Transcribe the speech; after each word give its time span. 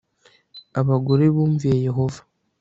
abagore 0.79 1.25
bumviye 1.35 1.77
yehova 1.85 2.21